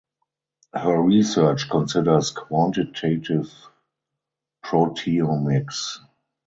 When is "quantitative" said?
2.31-3.53